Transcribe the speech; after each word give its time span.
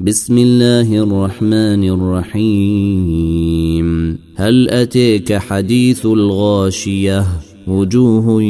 بسم 0.00 0.38
الله 0.38 1.02
الرحمن 1.02 1.88
الرحيم. 2.34 3.88
هل 4.36 4.70
أتيك 4.70 5.32
حديث 5.32 6.06
الغاشية؟ 6.06 7.24
وجوه 7.66 8.42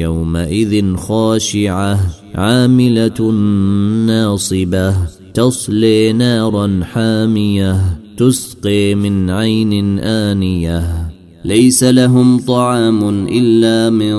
يومئذ 0.00 0.96
خاشعة 0.96 2.00
عاملة 2.34 3.30
ناصبة 4.06 4.94
تصلي 5.34 6.12
نارا 6.12 6.80
حامية 6.84 7.98
تسقي 8.16 8.94
من 8.94 9.30
عين 9.30 9.98
آنية. 9.98 11.10
ليس 11.44 11.84
لهم 11.84 12.38
طعام 12.38 13.26
إلا 13.28 13.90
من 13.90 14.14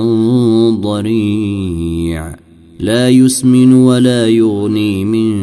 ضريع. 0.80 2.36
لا 2.80 3.08
يسمن 3.08 3.72
ولا 3.72 4.28
يغني 4.28 5.04
من 5.04 5.37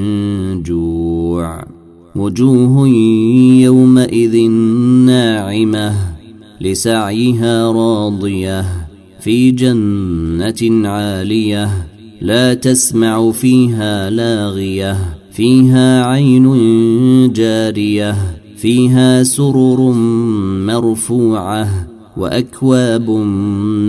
وجوه 2.16 2.88
يومئذ 3.62 4.50
ناعمة 5.06 5.94
لسعيها 6.62 7.72
راضية 7.72 8.66
في 9.20 9.52
جنة 9.52 10.90
عالية 10.90 11.88
لا 12.22 12.54
تسمع 12.54 13.32
فيها 13.32 14.10
لاغية 14.10 14.98
فيها 15.32 16.06
عين 16.06 16.48
جارية 17.34 18.16
فيها 18.58 19.24
سرر 19.24 19.92
مرفوعة 20.66 21.88
وأكواب 22.18 23.10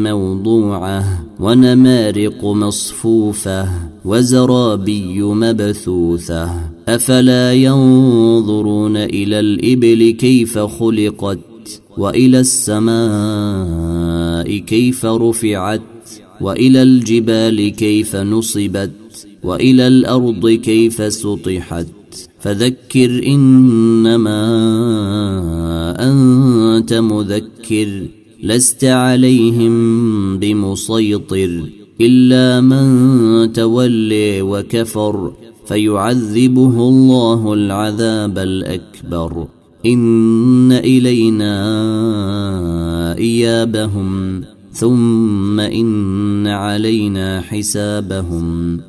موضوعة 0.02 1.05
ونمارق 1.41 2.45
مصفوفة 2.45 3.69
وزرابي 4.05 5.22
مبثوثة 5.22 6.75
أفلا 6.88 7.52
ينظرون 7.52 8.96
إلى 8.96 9.40
الإبل 9.40 10.10
كيف 10.10 10.58
خلقت 10.58 11.83
وإلى 11.98 12.41
السماء 12.41 13.97
كيف 14.58 15.06
رفعت 15.06 15.80
وإلى 16.41 16.83
الجبال 16.83 17.69
كيف 17.69 18.16
نصبت 18.16 19.27
وإلى 19.42 19.86
الأرض 19.86 20.48
كيف 20.50 21.12
سطحت. 21.12 21.86
فذكر 22.41 23.22
إنما 23.27 24.41
أنت 25.98 26.92
مذكر 26.94 28.06
لست 28.42 28.84
عليهم 28.84 30.39
بمسيطر 30.39 31.62
إلا 32.00 32.61
من 32.61 33.52
تولي 33.52 34.42
وكفر. 34.42 35.33
فيعذبه 35.67 36.89
الله 36.89 37.53
العذاب 37.53 38.39
الأكبر. 38.39 39.47
إن 39.86 40.73
إلينا 40.73 41.55
إيابهم 43.19 44.45
ثم 44.73 45.61
إن 45.61 46.47
علينا 46.47 47.41
حسابهم. 47.41 48.81